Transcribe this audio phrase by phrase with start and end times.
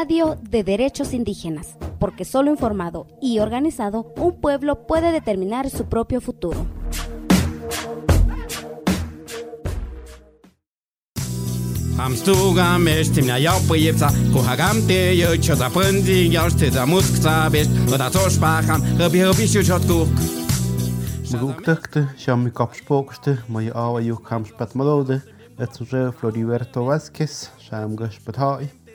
[0.00, 6.20] Radio de Derechos Indígenas, porque solo informado y organizado un pueblo puede determinar su propio
[6.20, 6.68] futuro.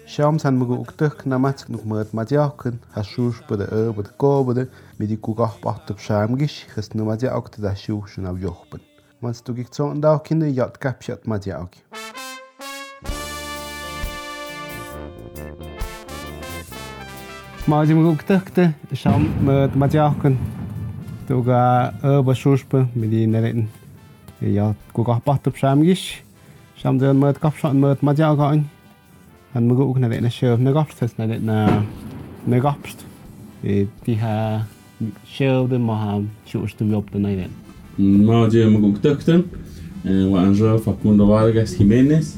[0.06, 4.68] Шам сан мгу уктых намац нук мэт мадякын хашуш бэдэ э бэдэ ко бэдэ
[5.00, 8.82] меди кугах бахтып шамгиш хэс намазе акты да шиу шунав ёхбын.
[9.22, 11.80] Мац тугик цон дау кинэ ят капшат мадяки.
[17.66, 20.38] Мазим уктыхты шам мэт мадякын
[21.28, 23.70] туга э бэ шушпы меди нэрэн
[24.42, 26.22] ят кугах бахтып шамгиш.
[26.76, 28.68] Шам дэн мэт капшат мэт мадякын.
[29.54, 31.84] Yn mwyn gwrdd na naar siwr na gorffus na ddyn naar
[32.50, 33.04] na gopst.
[33.62, 34.66] de ha
[35.30, 35.94] show de mo
[36.50, 37.52] Zoals de stwm yop dyn Maar ddyn.
[38.26, 39.44] Ma o dyn mwyn gwrdd dyktym.
[40.32, 40.42] Wa
[40.82, 42.32] Facundo Vargas Jimenez.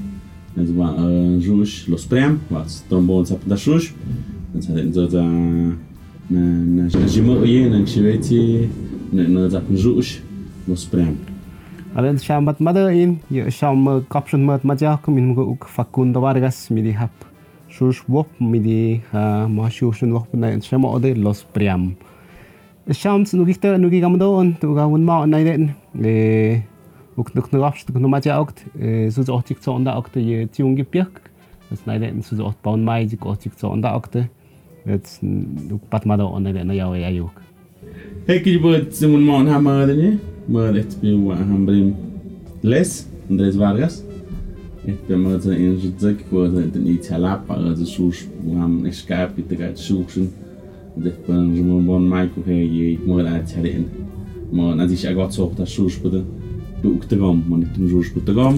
[0.58, 2.36] Nes ma anjus Los Prem.
[2.52, 3.94] Wa e, trombon de da shush.
[4.52, 5.24] Nes ha dat de, a
[6.36, 6.44] na
[6.90, 8.68] na jimo yen na chiveti
[9.16, 10.20] na dat zap anjus
[10.68, 11.16] Los Prem.
[11.96, 15.68] Alen sham mat mother in sham kap shan mat ma ja kum min mu uk
[15.68, 17.16] Facundo Vargas midi hap.
[17.70, 21.96] Shus wop midi ha ma shus wop na sham ode los priam.
[22.92, 25.74] Shams nu gikte nu gigam do on tu ga un ma na den
[26.04, 26.62] e
[27.18, 28.66] uk nuk nu gabst nu ma ja okt
[29.14, 31.22] so so tik so onda okte je tiung gebirg
[31.70, 34.28] das na den so so bauen mai die got tik so onda okte
[34.86, 37.42] jetzt nu pat ma do on den na ja ja juk
[38.28, 39.60] Hek je bot simun mon ha
[40.46, 41.96] Maar echt ben je gaan brengen.
[42.62, 44.04] Les, Andrés Vargas.
[44.86, 48.26] Este mă în județ cu întâlniția la pară de sus,
[48.60, 50.28] am escape de ca sucsen.
[50.94, 53.86] De până mă bon mai cu ei mă la țaren.
[54.50, 56.22] Mă n-a zis agat să opta sus pe de
[56.82, 58.56] duc te gom, mă ne tum sus pe de gom.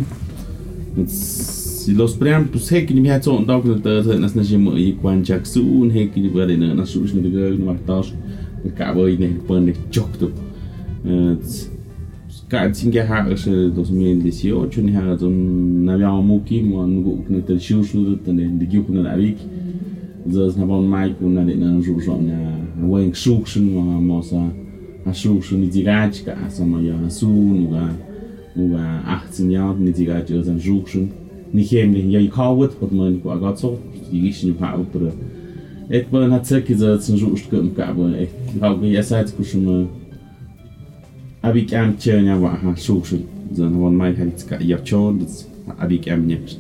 [1.05, 4.97] Si los pream tu se că mi-a țon dau că te nas ne jim ei
[5.01, 7.79] cu jack soon, hey, que ni bă de na sus ne de gă nu mai
[7.85, 8.07] taș.
[8.75, 10.29] Că bă ne până je joc tu.
[12.49, 15.33] Katin ge har se 2018 ni har don
[15.85, 19.37] na via muki mo nugo ukne tel shiu shu de ne de gyu kuna avik
[20.31, 22.37] zos na bon mai kuna de na ju jo na
[22.79, 24.37] na weng shu shun mo mo sa
[25.05, 27.89] a shu shun ni digaj ka sa mo ya su nu ga
[28.55, 31.09] nu ga 18 Jahre ni digaj jo san ju shun
[31.53, 33.77] ni hem ni ja ikawet wat mo ni ko agat so
[34.11, 35.11] di gish ni pa upre
[35.89, 36.45] et bon hat
[41.47, 43.17] abikám cselnya van, ha súsú,
[43.55, 45.27] zan van mai halicka, ja csod,
[45.77, 46.57] abikám nyers.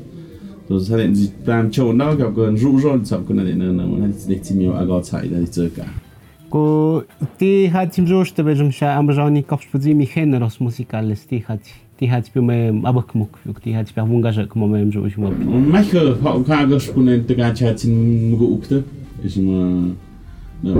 [0.67, 4.53] To zan zi plám csónak, akkor rú zsol, szakon elé nem nem, hát zi nekci
[4.53, 5.71] mió agat száj, de zi
[6.49, 7.03] Ko
[7.35, 11.71] ti hatim zsós te bezsung se amazani kapspodzi mi generos musikalis ti hati.
[11.97, 15.29] Ti hati pi mem abakmuk, jok ti hati pi avungazsak ma mem zsós ma.
[15.71, 17.91] Mekkel ha kágas kunen te gácsácin
[18.29, 18.83] mugu ukta,
[19.21, 19.91] és ma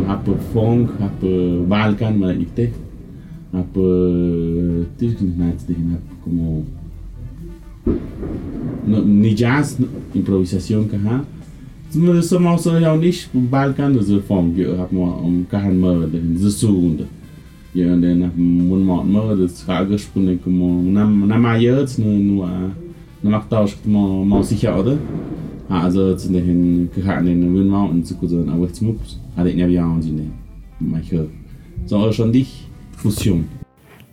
[0.07, 1.27] hapa fong, hapa
[1.67, 2.71] balkán, ma egyik te.
[3.53, 3.73] Ikte hap
[4.97, 6.65] tis nat de hap como
[8.87, 9.77] no, ni jazz
[10.13, 11.25] improvisación ka ha
[11.89, 16.19] Zum so mal so ja nicht Balkan so vom hab mal um kan mal de
[16.35, 17.05] so sund
[17.73, 22.19] ja und dann mun mal mal das Frage spunne como na na mal jetzt nur
[22.19, 22.49] nur
[23.23, 24.97] na macht da mal mal sicher oder
[25.69, 29.85] also zu den gehabt in den Mountain zu gut aber jetzt muss hatte ich ja
[29.85, 30.31] und ne
[30.79, 30.99] mach
[31.85, 32.66] so schon dich
[33.05, 33.45] o ciúme.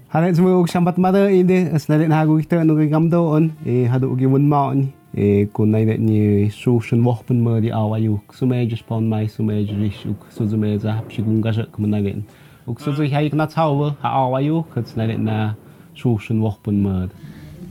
[0.09, 3.53] Hare sumu uk shambat mada inde snare kita nu gam do on.
[3.67, 7.03] Eh, e hadu gi mun ma on e ko nai ne ni eh, su shun
[7.05, 10.78] wo pun ma di awa yu sumu ej mai sumu ej ri shuk su zume
[10.78, 12.23] za hap shi gun ga kum na gen
[12.67, 14.83] uk su zui hai kna chaw wo ha awa yu ko
[15.19, 15.55] na
[15.94, 17.06] su shun wo pun ma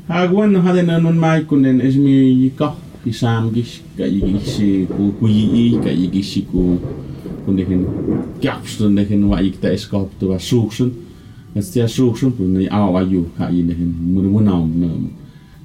[0.10, 2.76] ha gun no hade nun mai kun en es mi ka.
[3.04, 3.64] Pisam gi
[3.98, 6.08] ka yi ku ku yi ka yi
[6.52, 6.80] ku.
[7.46, 7.86] kundihin
[8.42, 10.92] kiapsun dihin wa ik te skop tu wa suksun
[11.60, 14.88] stia suksun pun ni aw ayu ka yin dihin mun mun naw na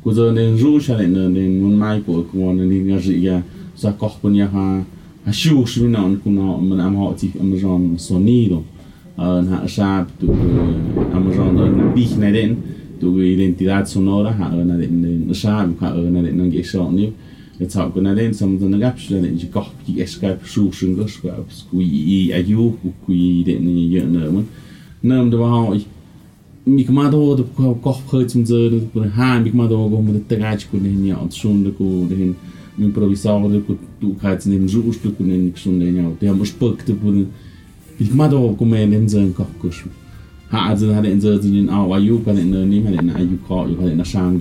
[0.02, 3.14] ku zo nen ru sha nen nen mun mai ku ku wan ni ga ji
[3.24, 3.42] ya
[3.74, 4.84] sa kok pun ya ha
[5.24, 8.60] ha shuks na naw ku naw mun am ha ti am jon sonido
[9.16, 10.26] na sha tu
[11.16, 12.52] am jon na bih na den
[13.00, 16.20] tu identidad sonora ha na den sha ka na
[16.72, 17.06] so ni
[17.60, 23.42] atá go ik réon sam an gapstelle in gachí eskypeúsen goswes í a joku í
[23.44, 24.46] je dhénamun.
[25.02, 25.74] Nam de ha
[26.66, 27.44] ik má óda de
[27.82, 32.36] gochchaitim ze de ha ik má go mu teráid go hinne ansúnda go hin
[32.78, 36.14] improvisáda go kunnen in rústu go insúna.
[36.20, 37.26] Dé mar spukte bu
[38.14, 39.82] má go mé in ze kochkus.
[40.50, 44.40] Ha hat in ze den á aú in ní in aú cá in na sean.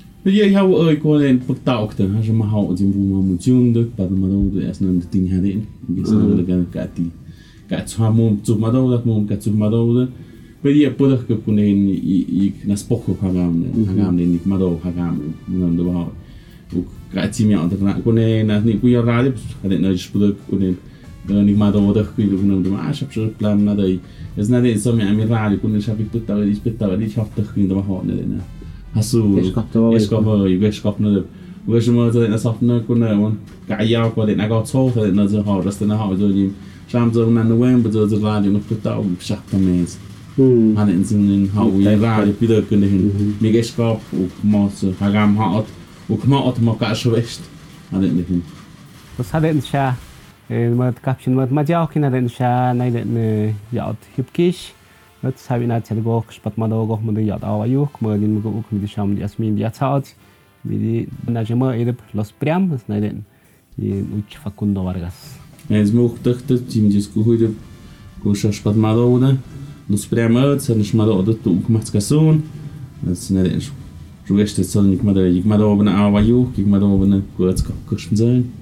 [0.25, 3.37] Jeg har jo ikke gået ind på dagten, har så meget hår til rummet om
[3.37, 5.61] tjunde, bare der meget ud af sådan nogle ting her ind.
[5.97, 7.05] Jeg sådan noget gerne gatti.
[7.69, 10.07] Gatti har mum tog meget ud af mum gatti tog meget ud af.
[10.61, 12.15] Men jeg burde ikke kunne ind i
[12.45, 16.13] i nas pokker har gamle, har gamle ikke meget ud har gamle, men det var
[16.75, 19.31] og gatti mig andre kunne kunne ind at niku jeg radio,
[19.61, 20.75] har det noget spurgte kunne ind.
[21.27, 23.99] Det ikke meget ud af kunne kunne det var så så plan noget.
[24.37, 27.13] Jeg sådan det som jeg mig radio kunne så fik det der, det spætter, det
[27.15, 28.60] har det kunne det var hårdt det der.
[28.93, 31.23] Hast du Escobar, ich Escobar,
[31.67, 33.39] Wish mo til den soft nok kun on.
[33.67, 36.49] Ga ya ko den ga tso for den zo ha rest den ha zo di.
[36.87, 39.57] Sham zo na no wen but zo zo la di no puta u shak ta
[39.57, 39.97] mes.
[40.35, 40.75] Hmm.
[40.75, 43.35] Han in sin den ha u la di pida kun hin.
[43.39, 45.67] Mi ge skap u mo zo ha gam ha ot.
[46.09, 47.41] U kma ot mo ka sho west.
[47.91, 48.43] Han in hin.
[49.17, 49.93] Was hat denn sha?
[50.49, 54.73] Mat kapshin mat ma ja kin den sha nei den ja hipkish.
[55.23, 58.17] Mat sabi na tel go spat ma do go mo de yaut awa yuk mo
[58.17, 60.05] din go uk mi di sham di asmin di atsat.
[60.65, 63.23] Mi di na jema edep los priam na den
[63.77, 65.17] i uch Facundo Vargas.
[65.69, 67.53] Es mochtchte tim disku heute
[68.23, 69.37] go spat ma do da.
[69.89, 72.41] Nos prema se nes ma do da tu gemacht kasun.
[73.03, 73.61] Das ne den
[74.27, 75.87] Du gehst jetzt soll nicht mal da, ich mal da oben
[76.25, 78.53] ju, ich mal da oben kurz kosten sein.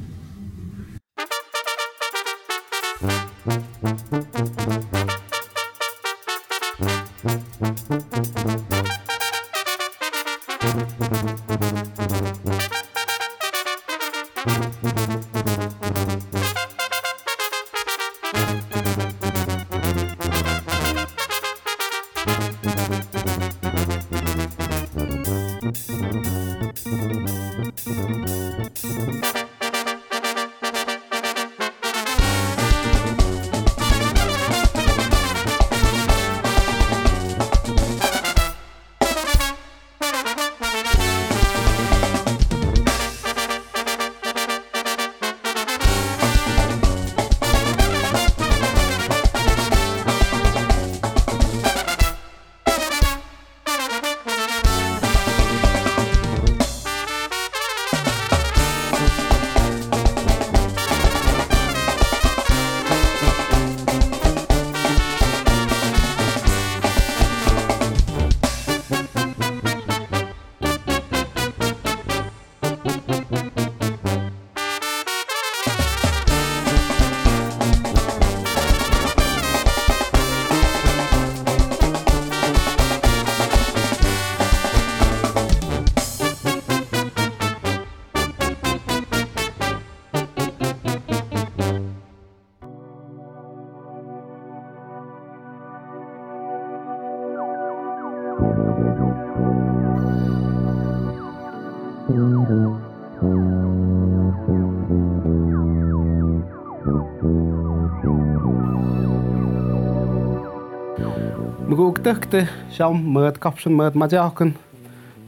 [111.70, 112.42] Mae'n gwych ddech chi,
[112.74, 114.56] siawn, mae'n gofsyn, mae'n ma diolch yn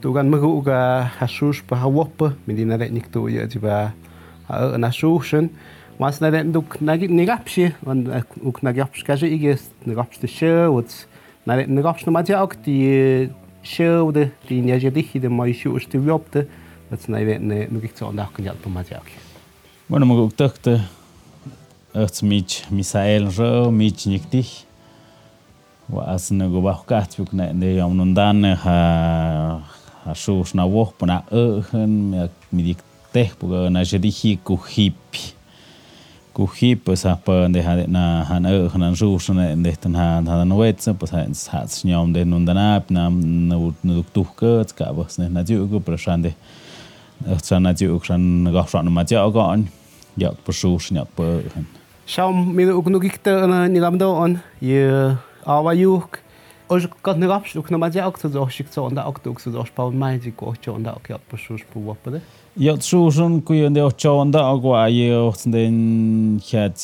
[0.01, 0.79] dwi'n gan mygw gwa
[1.19, 3.75] hasws bwa hawwpa, mynd ya arach nid dwi ydi bwa
[4.49, 5.51] a yw yn hasws er, yn.
[5.99, 9.37] Mae'n sy'n arach nid nid nid gapsi, ond yw'n gwych eh, nid gapsi gaj i
[9.43, 10.81] gys, nid gapsi dy siw,
[11.45, 12.57] nid nid gapsi nid ma diolch
[13.63, 16.47] шөөдө дин яжеди хиде майши ушти вёпте
[16.89, 19.05] that's na ne nu gik zon da kan jalpa ma jak
[19.89, 20.81] bueno mo guk takte
[21.93, 24.43] ats mich misael ro mich nikti
[25.89, 28.77] wa as ne go ba kat yuk ne ne yom nun dan ha
[30.03, 32.79] ha shu shna wo pna eh mi dik
[33.13, 35.40] teh po na jedi hi ku hipi.
[36.33, 40.47] kuhi pues apa de ha na han ö han rus na de tan han han
[40.47, 44.23] no wets pues han hat nyom de nun dan ap na na na duk tu
[44.39, 46.31] ka ka bas ne na ju ko prasan de
[47.43, 48.23] san na ju kran
[48.53, 49.67] ga fran ma ja ga an
[50.17, 51.23] ja po rus nya po
[51.55, 51.65] han
[52.07, 54.83] Schaum mir ugnugikte na nilamdo on ye
[55.45, 56.19] awa yuk
[56.71, 59.71] Oż kad ne rapstuk na madzie ok to doshik co onda ok tu so dosh
[59.75, 62.21] pa mai di ko cho onda ok op sus pu wop de.
[62.55, 65.11] Ja suusun ku yön de ochonda agwa ye
[65.45, 66.79] den chat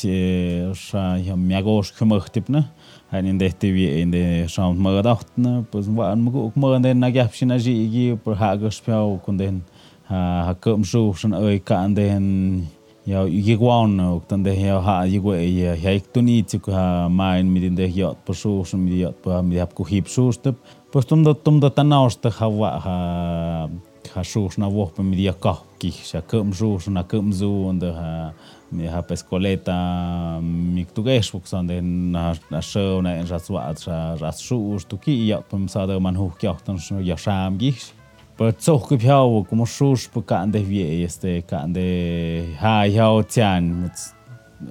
[0.76, 2.64] sha ja miagos kümöchtipne.
[3.12, 7.88] Hanin dehti vi in de shamt mödachtne, pues wan mu mo den na gapshina ji
[7.90, 9.64] gi per hagos piao kun den
[10.10, 12.26] ha ha kum suusun oi kan den
[12.60, 12.77] ja igwan
[13.16, 17.88] och den det jag har ju jag jag gick då ni till ha main det
[17.88, 20.56] jag på så som med jag på med jag på hip så step
[20.92, 23.70] på stum då tum då tanausta ha ha
[24.14, 27.70] ha så na wo på med jag ka ki så kum så na kum så
[27.70, 28.32] und ha
[28.70, 33.50] med ha pescoleta mi tu ges på sån den na na så na en ras
[33.50, 33.74] wa
[34.22, 37.94] ras så så ki jag på så där man hur jag tan jag sham gis
[38.38, 43.90] По цох купяу, кому шуш по канде ве есте канде ха яо тян.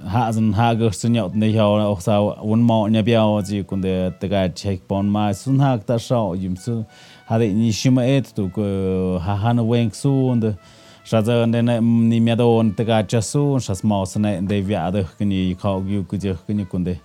[0.07, 4.47] Ха зен ха гэрсэн яот не яо охса вон мо не бяо зи кунде тага
[4.55, 6.85] чек пон ма сун хак та шао юмсу.
[7.27, 10.55] Харе ни шима эт ту ха хан вэнг су und
[11.03, 16.05] шаза не ни медо он тага часу шас маусне де вя адх кни кау гю
[16.05, 17.01] кудих кни кунде.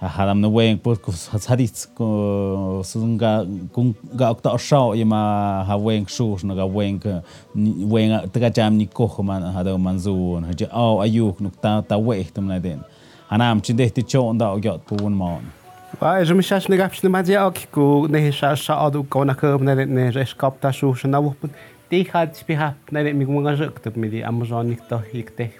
[0.00, 7.24] хадамны вэнг бүлк садиц сунга кун га окта ошао има ха вэнг шуш нага вэнг
[7.54, 12.46] вэнг тгачам ни кох ман хада манзуун хэ а аюк нук та та вэх тэм
[12.46, 12.84] наден
[13.28, 15.40] ханам чин дэхти чон да огёт бун ман
[16.00, 19.34] ва эж ми шаш нэг апчны мадзи ок ку нэ шаш ша аду ко на
[19.34, 21.40] кэм нэ нэ жэш кап та шуш на вуп
[21.88, 25.52] ти хад спи ха нэ ми гунга жэк тэп ми ди амазоник то хик тэ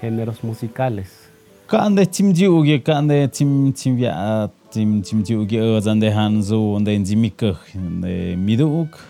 [0.00, 1.25] Géneros musicales.
[1.66, 7.58] Kande tim diuge kande tim tim via tim tim diuge özande hanzo und den zimikach
[7.74, 9.00] de miduk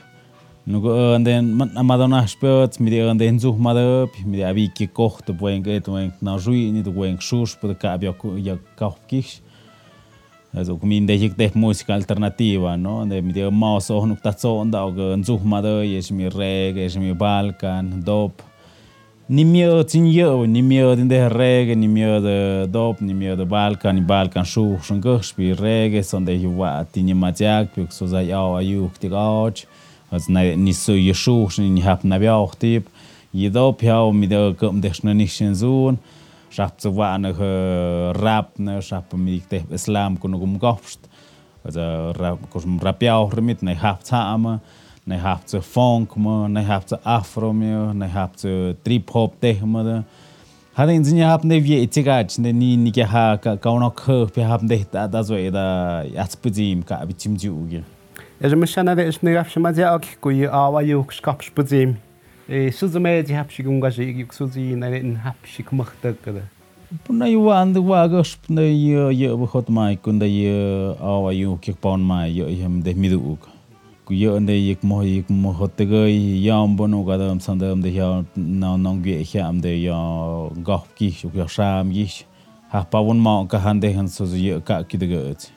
[0.64, 5.86] nugo anden amadona spört mit der den such mal mit der wie gekocht buen geht
[5.88, 9.42] und na jui ni du buen shus por ka ja kaufkich
[10.54, 13.04] also kumin de hik de música alternativa no?
[13.04, 16.96] De mit der maus auch noch dazu und auch such mal es mir reggae es
[16.96, 18.42] mir balkan dop
[19.28, 23.36] ni miedo tin yo ni miedo din de reggae ni miedo de dop ni miedo
[23.36, 27.90] de balkan ni balkan shu shun go spi reggae son de yuwa tin majak puk
[27.92, 29.66] so za ya ayu ti gauch
[30.12, 32.88] az na ni so shu shun ni hab na bia auch tip.
[33.32, 35.98] Ye dop ya mi de kum de shna ni shin zun
[36.50, 37.32] schafft so wa ne
[38.12, 41.00] rap ne schafft mi de islam kun gum gopst
[41.64, 44.38] also rap kum rap ja auch mit ne habt ha
[45.06, 50.04] ne hapte funk mı, ne hapte afro mı, ne hapte trip hop teh mı da.
[50.74, 54.78] Hadi inzini hapne viye itik aç, ne ni nike ha ka kauna kıh pi hapne
[54.92, 57.82] da da zo eda yatsbıdiyim ka abi timci ugi.
[58.40, 61.96] Ejimişana ve işini yapşıma diye akik kuyu ava yokuş kapşbıdiyim.
[62.76, 65.62] Sızımaya heb je ungajı yüksuzi nane heb je
[66.24, 66.42] kadar.
[67.04, 71.82] Puna yuwa andu wagos puna yu yu hot mai kunda yu ah, awa yu kik
[71.82, 73.55] pawn mai yu hem de midu uka.
[74.10, 77.90] yo ande yik mo yik mo hotte go yam bonu ga dam san dam de
[77.90, 79.96] ya na nong ge ya am de ya
[80.62, 82.06] ga ki shu ya sham gi
[82.70, 85.50] ha pa won ma ka han de han so ye ka ki de ge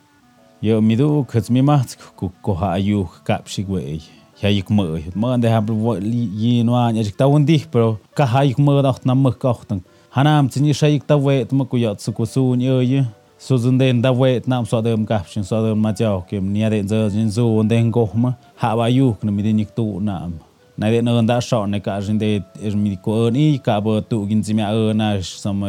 [0.61, 1.83] yo mi du khats mi ma
[2.15, 4.01] ku ko ha yu ka shi we
[4.41, 7.99] ya yik mo ma ande ha bro yi no an ya ta won di pro
[8.15, 11.45] ka ha yik mo da na mo ka khtan hanam tsin ni shayik ta we
[11.45, 13.05] tma ku ya tsu ku su ni ye
[13.41, 16.69] so sind den da weit nam so dem kapschen so dem ma jao kem ni
[16.69, 20.01] de zo jin zo und den go ma ha wa yu ne mit nik tu
[20.01, 20.33] nam
[20.77, 24.01] na de no da scho ne ka jin de is mi ko ni ka bo
[24.01, 25.61] tu gin zi ma na sam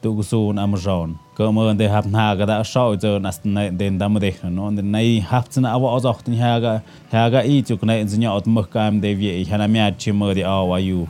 [0.00, 3.38] tu so na ma jaun ko ma de hab na ga da scho zo nas
[3.42, 7.44] den da ma de no und nei habt na aber aus auch den herger herger
[7.44, 10.32] i zu ne in sinja out mach kam de wie ich han mir chi ma
[10.32, 11.06] de a wa yu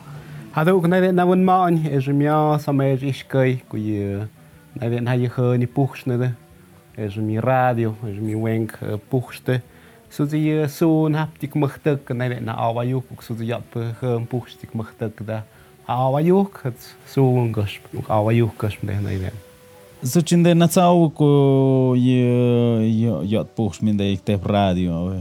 [0.51, 4.27] Hadu gwneud nawyn ma'n, eisiau mi o, so mae'r isgau gwyr.
[4.81, 6.35] Ha je ge ni puchsnede
[6.97, 8.79] es mi radio es mi wenk
[9.11, 9.61] puchste
[10.11, 14.11] so die soon hap dik machtek na den na awa juk so die jap ge
[14.31, 15.43] puchstik machtek da
[15.87, 17.77] awa juk het soon gas
[18.09, 19.37] awa juk gas me na den
[20.03, 22.25] so chin de na tsau ko ye
[22.89, 25.21] ye yat puch min de te radio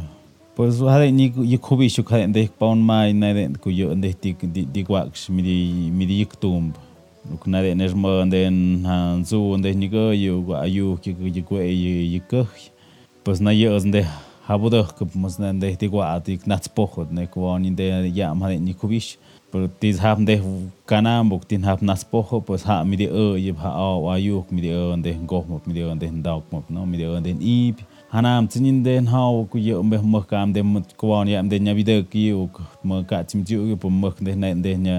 [0.55, 4.13] pues hade ni ye kubi shu kha de paun mai na den ku ye de
[4.13, 6.73] tik di wax mi di mi di tumb
[7.33, 12.19] ukuna de nermo den hanzu den nigo yu wa yu ki ki ku e yi
[12.19, 12.47] ko
[13.23, 14.05] pues na yo de
[14.47, 18.33] habudo ku mus na de ti wa ti nats pohod ne ku on de ya
[18.33, 19.17] ma de ni kubish
[19.51, 20.35] pero tis ham de
[20.85, 24.13] kanam buk tin hab nas poho pues ha mi de e yib ha o wa
[24.17, 26.97] yu mi de on de go mo mi de on de dauk mo no mi
[26.97, 27.73] de on de i
[28.13, 29.21] hanam tinin den ha
[29.51, 30.61] ku yo me mo kam de
[30.97, 32.49] ku on ya de nya video ki u
[32.83, 34.95] mo ka chim ju ku mo de na de nya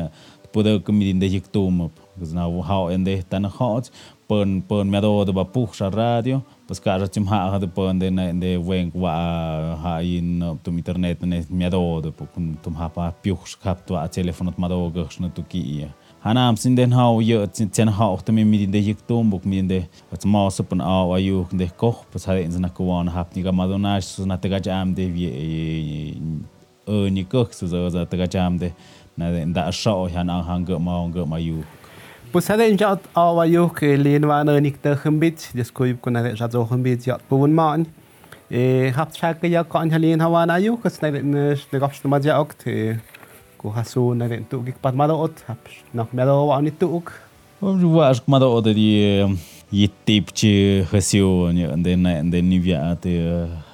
[0.53, 3.90] podo ku mi de yik tu mo to na hau ende tan hot
[4.29, 7.69] pon pon me do do ba puch sa radio pas ka tim ha ha de
[7.76, 9.12] pon de na de wen wa
[9.83, 13.93] ha in tum internet ne me do do tum tum ha pa piuch kap to
[14.02, 15.62] a telefonot ma do gach na tu ki
[16.25, 17.37] hanam sin den hau ye
[17.76, 19.81] tin ha auch de mi de yik tum buk mi de
[20.12, 23.07] at ma so pon a wa yu de koch pas ha in na ko wan
[23.17, 25.26] hap ni ga ma do na te ga jam de vi
[26.95, 28.69] e ni koch so za te ga jam de
[29.19, 29.26] na
[29.57, 31.59] da sho han ang hang ga ma ga ma yu
[32.33, 36.37] Pues ada insya Allah wayu ke lin wana ni nicht khambit dia skoy kun ada
[36.37, 37.87] sa zo khambit ya pun man
[38.49, 39.11] e Ich habe
[39.41, 42.69] ke ya kan halin hawana yu kes na ne ne gab sta ma ja okt
[42.69, 43.01] e
[43.59, 45.59] ku nicht na den tu gik pat ma do ot hab
[45.93, 47.11] na me do wa ni tu uk
[47.63, 49.27] um ju wa ma do ot di
[49.73, 53.11] ye tip chi hasio ni ande na ande ni via te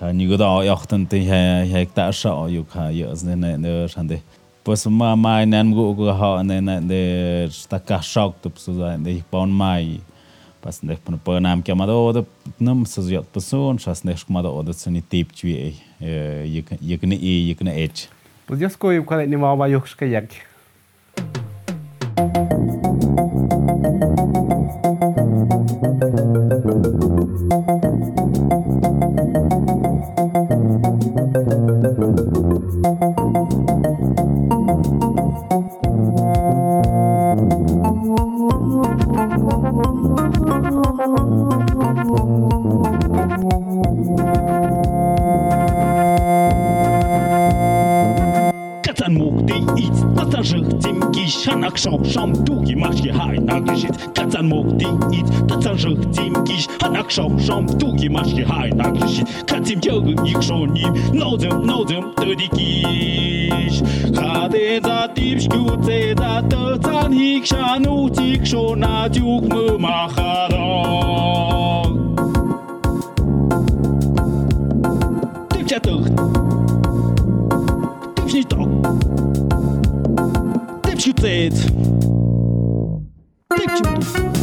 [0.01, 1.41] ha ni go da ya khtan te ha
[1.73, 4.17] ha ta sha yu kha ya zne na ne shande
[4.67, 8.67] pues mamá nan gu gu ha ne na de sta ka shock tu pues
[9.05, 10.01] de pon mai
[10.61, 12.25] pas de pon pon nam ke mado de
[12.59, 15.71] nam se zot person chas ne shk mado de suni tip chwi e
[16.01, 18.09] eh, yek yek ne e yek ne ech.
[18.47, 20.35] Pues yo skoy kale ni mama yok shka yak
[52.79, 57.95] mașie, hai, n-am greșit Că ți-am modiit, că ți-am jăhțim ghiș Hanac șau șam, tu
[57.99, 63.77] e mașie, hai, n-am greșit Că ți-mi jăgă ic șonim, nauzăm, nauzăm, tădichiș
[64.15, 70.35] Hade za tip șchiuțe, za tățan hic șanu tic șona tiuc mă maharac
[75.49, 76.13] Tip ce tăht,
[78.15, 78.69] tip și toc,
[80.81, 80.99] tip
[83.57, 84.36] Perdido.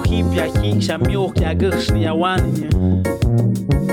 [0.00, 2.68] kuhipya hiksha myohkya q'xniyawanña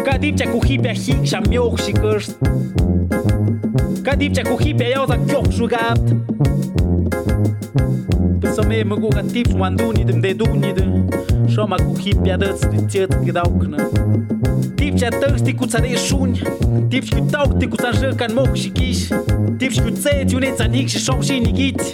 [0.06, 2.48] katipcha kuhipya hiksha myohxi q'xta
[4.04, 6.14] katipcha kuhipya yawsa kyoqxukapta
[8.42, 10.84] psameme kuqatipx wandunida mdeduñida
[11.54, 13.78] xoma kuhipyadätsdi tzyätkidawkna
[14.78, 16.44] tipcha täxti kutsadexuña
[16.90, 19.12] tipx kutawkti kutsanxäjkan moqxikix
[19.60, 21.94] tipx kutsetsy unetsanjikxi xoqxiniquitzi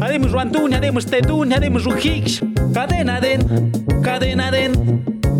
[0.00, 3.70] ademux wanduña ademux teduña ademux rujikxa Cadena din,
[4.02, 4.92] cadena din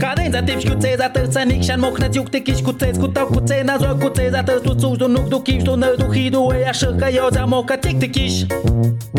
[0.02, 3.26] Cadența te șchiuțez, atât să nic și-an mohnăți iuc te chiși cu țez, cu tau
[3.26, 5.94] cu țez, na zoa cu țez, atât tu țuși, tu nuc, tu chiși, tu năr,
[5.96, 8.46] tu hi, tu e așa că eu ți-am o ca tic te chiși.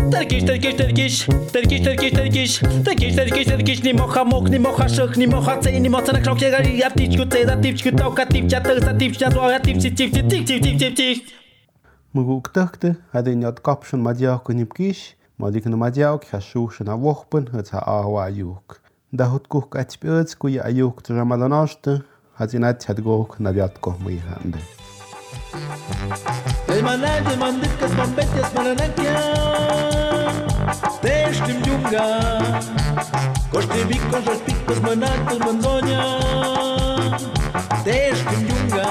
[0.09, 5.13] Tărchiși, tărchiși, tărchiși, tărchiși, tărchiși, tărchiși, tărchiși, tărchiși, tărchiși, ni moha moc, ni moha șăh,
[5.15, 8.25] ni moha ței, ni moța năcșau chiar, iar tici cu țez, atici cu tau ca
[8.25, 11.23] tip, ce atât să tip, ce zoa, atip, ce tip, ce
[15.37, 18.81] Модикномадяук хашушна вохпын хыца ааwa юк.
[19.11, 22.03] Дахуткук атьпёцку я юк трамаланашты,
[22.37, 24.59] хазинат хадгоук навятко мыйханды.
[26.69, 29.19] المناد من دكس من بتس من نكيا
[31.01, 32.07] تيش تم جونجا
[33.51, 36.19] كوشتي بيكوش بيكوش منات المندونيا
[37.85, 38.89] تيش تم جونجا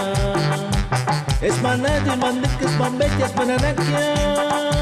[1.42, 4.81] اسمانات من دكس من بتس من نكيا